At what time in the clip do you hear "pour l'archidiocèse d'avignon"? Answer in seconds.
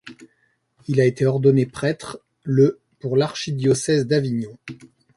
2.97-4.57